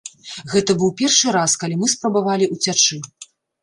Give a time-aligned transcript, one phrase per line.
[0.53, 3.05] Гэта быў першы раз, калі мы спрабавалі ўцячы.